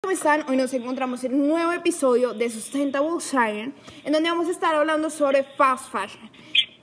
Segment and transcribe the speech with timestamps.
[0.00, 0.44] ¿Cómo están?
[0.48, 4.72] Hoy nos encontramos en un nuevo episodio de Sustainable Science, en donde vamos a estar
[4.72, 6.30] hablando sobre fast fashion.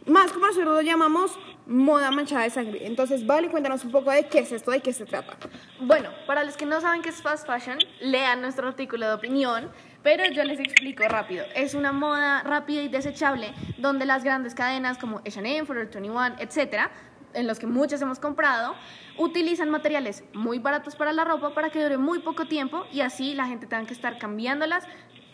[0.05, 2.85] Más como nosotros lo llamamos moda manchada de sangre.
[2.85, 5.37] Entonces, vale, cuéntanos un poco de qué es esto, de qué se trata.
[5.79, 9.71] Bueno, para los que no saben qué es fast fashion, lean nuestro artículo de opinión,
[10.03, 11.45] pero yo les explico rápido.
[11.55, 16.91] Es una moda rápida y desechable donde las grandes cadenas como H&M, Forever 21, etcétera,
[17.35, 18.75] en los que muchos hemos comprado,
[19.17, 23.33] utilizan materiales muy baratos para la ropa para que dure muy poco tiempo y así
[23.33, 24.85] la gente tenga que estar cambiándolas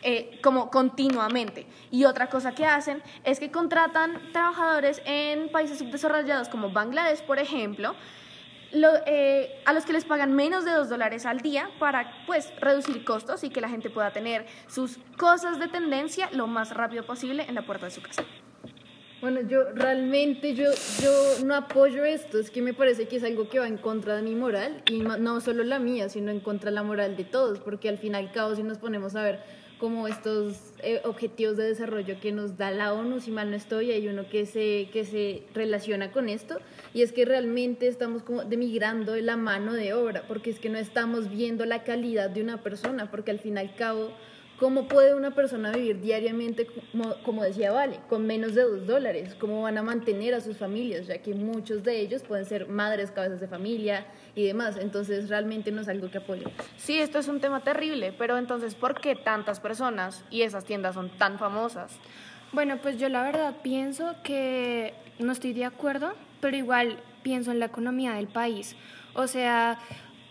[0.03, 1.67] eh, como continuamente.
[1.91, 7.37] Y otra cosa que hacen es que contratan trabajadores en países subdesarrollados como Bangladesh, por
[7.37, 7.95] ejemplo,
[8.71, 12.51] lo, eh, a los que les pagan menos de dos dólares al día para pues
[12.59, 17.05] reducir costos y que la gente pueda tener sus cosas de tendencia lo más rápido
[17.05, 18.23] posible en la puerta de su casa.
[19.21, 23.49] Bueno, yo realmente yo, yo no apoyo esto, es que me parece que es algo
[23.49, 26.71] que va en contra de mi moral y no solo la mía, sino en contra
[26.71, 29.21] de la moral de todos, porque al fin y al cabo si nos ponemos a
[29.21, 29.39] ver
[29.77, 33.91] como estos eh, objetivos de desarrollo que nos da la ONU, si mal no estoy,
[33.91, 36.57] hay uno que se, que se relaciona con esto,
[36.91, 40.79] y es que realmente estamos como demigrando la mano de obra, porque es que no
[40.79, 44.11] estamos viendo la calidad de una persona, porque al fin y al cabo
[44.61, 46.67] ¿Cómo puede una persona vivir diariamente,
[47.25, 49.35] como, decía Vale, con menos de dos dólares?
[49.39, 51.07] ¿Cómo van a mantener a sus familias?
[51.07, 54.77] Ya que muchos de ellos pueden ser madres, cabezas de familia y demás.
[54.79, 56.43] Entonces, realmente no es algo que apoyo.
[56.77, 60.93] Sí, esto es un tema terrible, pero entonces, ¿por qué tantas personas y esas tiendas
[60.93, 61.93] son tan famosas?
[62.51, 67.57] Bueno, pues yo la verdad pienso que no estoy de acuerdo, pero igual pienso en
[67.57, 68.75] la economía del país.
[69.15, 69.79] O sea,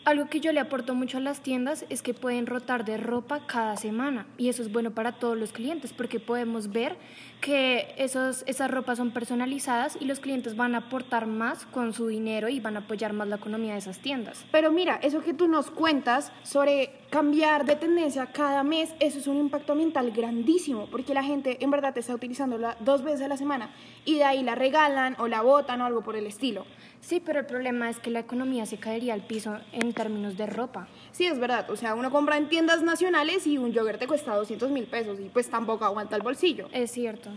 [0.04, 3.40] algo que yo le aporto mucho a las tiendas es que pueden rotar de ropa
[3.46, 6.96] cada semana y eso es bueno para todos los clientes porque podemos ver
[7.40, 12.06] que esos, esas ropas son personalizadas y los clientes van a aportar más con su
[12.06, 14.44] dinero y van a apoyar más la economía de esas tiendas.
[14.50, 19.26] Pero mira, eso que tú nos cuentas sobre cambiar de tendencia cada mes, eso es
[19.26, 23.36] un impacto ambiental grandísimo porque la gente en verdad está utilizándola dos veces a la
[23.36, 23.70] semana
[24.04, 26.66] y de ahí la regalan o la botan o algo por el estilo.
[27.00, 30.46] Sí, pero el problema es que la economía se caería al piso en términos de
[30.46, 30.88] ropa.
[31.12, 31.70] Sí, es verdad.
[31.70, 35.18] O sea, uno compra en tiendas nacionales y un yogurt te cuesta 200 mil pesos
[35.20, 36.68] y pues tampoco aguanta el bolsillo.
[36.72, 37.30] Es cierto.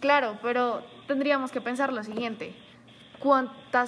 [0.00, 2.54] Claro, pero tendríamos que pensar lo siguiente.
[3.18, 3.86] ¿Cuánta,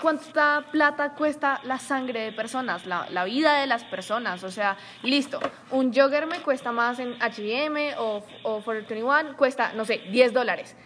[0.00, 4.44] cuánta plata cuesta la sangre de personas, la, la, vida de las personas?
[4.44, 5.40] O sea, listo,
[5.72, 10.32] un yogurt me cuesta más en H&M o, o Forever 21, cuesta, no sé, 10
[10.32, 10.76] dólares.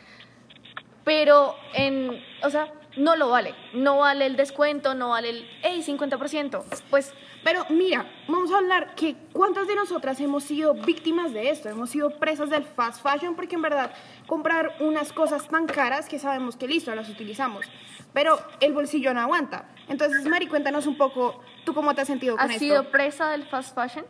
[1.05, 3.55] Pero en, o sea, no lo vale.
[3.73, 6.65] No vale el descuento, no vale el, hey, 50%.
[6.91, 7.15] Pues,
[7.45, 11.91] pero mira, vamos a hablar que cuántas de nosotras hemos sido víctimas de esto, hemos
[11.91, 13.93] sido presas del fast fashion, porque en verdad
[14.27, 17.67] comprar unas cosas tan caras que sabemos que listo, las utilizamos,
[18.13, 19.69] pero el bolsillo no aguanta.
[19.89, 22.55] Entonces, Mari, cuéntanos un poco, ¿tú cómo te has sentido con esto?
[22.55, 24.05] ¿Has sido presa del fast fashion?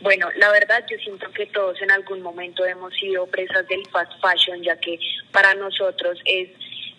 [0.00, 4.12] Bueno, la verdad yo siento que todos en algún momento hemos sido presas del fast
[4.20, 4.98] fashion, ya que
[5.30, 6.48] para nosotros es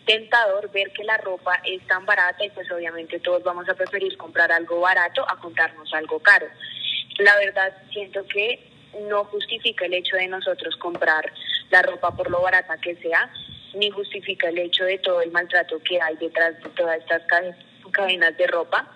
[0.06, 4.18] tentador ver que la ropa es tan barata y pues obviamente todos vamos a preferir
[4.18, 6.48] comprar algo barato a comprarnos algo caro.
[7.20, 8.72] La verdad siento que
[9.08, 11.32] no justifica el hecho de nosotros comprar
[11.70, 13.32] la ropa por lo barata que sea,
[13.74, 17.24] ni justifica el hecho de todo el maltrato que hay detrás de todas estas
[17.92, 18.94] cadenas de ropa,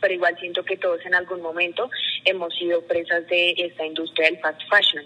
[0.00, 1.90] pero igual siento que todos en algún momento
[2.24, 5.04] hemos sido presas de esta industria del fast fashion.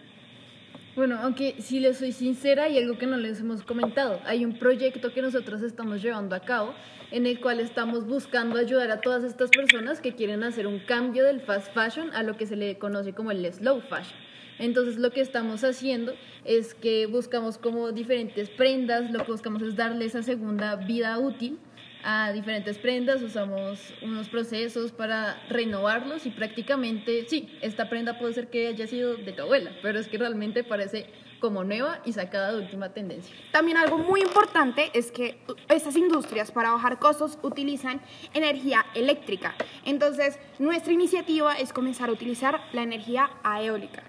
[0.98, 4.58] Bueno, aunque si les soy sincera y algo que no les hemos comentado, hay un
[4.58, 6.74] proyecto que nosotros estamos llevando a cabo
[7.12, 11.24] en el cual estamos buscando ayudar a todas estas personas que quieren hacer un cambio
[11.24, 14.18] del fast fashion a lo que se le conoce como el slow fashion.
[14.58, 16.14] Entonces lo que estamos haciendo
[16.44, 21.60] es que buscamos como diferentes prendas, lo que buscamos es darle esa segunda vida útil
[22.04, 28.48] a diferentes prendas, usamos unos procesos para renovarlos y prácticamente, sí, esta prenda puede ser
[28.48, 31.06] que haya sido de tu abuela, pero es que realmente parece
[31.40, 33.34] como nueva y sacada de última tendencia.
[33.52, 35.38] También algo muy importante es que
[35.68, 38.00] estas industrias para bajar costos utilizan
[38.34, 39.54] energía eléctrica.
[39.84, 43.30] Entonces, nuestra iniciativa es comenzar a utilizar la energía
[43.60, 44.02] eólica.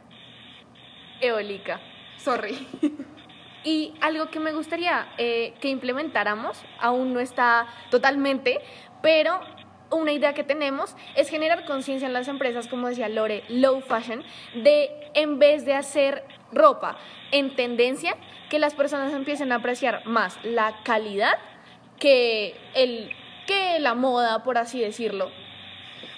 [1.21, 1.79] Eólica,
[2.17, 2.67] sorry.
[3.63, 8.61] Y algo que me gustaría eh, que implementáramos, aún no está totalmente,
[9.01, 9.39] pero
[9.91, 14.23] una idea que tenemos es generar conciencia en las empresas, como decía Lore, low fashion,
[14.55, 16.97] de en vez de hacer ropa
[17.31, 18.15] en tendencia,
[18.49, 21.37] que las personas empiecen a apreciar más la calidad
[21.99, 23.11] que, el,
[23.45, 25.31] que la moda, por así decirlo.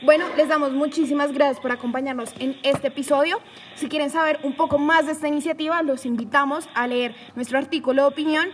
[0.04, 3.40] Bueno, les damos muchísimas gracias por acompañarnos en este episodio.
[3.76, 8.02] Si quieren saber un poco más de esta iniciativa, los invitamos a leer nuestro artículo
[8.02, 8.50] de opinión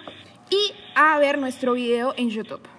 [0.50, 2.77] y a ver nuestro video en YouTube.